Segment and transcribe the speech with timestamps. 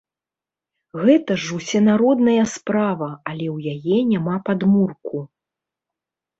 [1.03, 5.17] Гэта ж усенародная справа, але ў яе няма падмурку.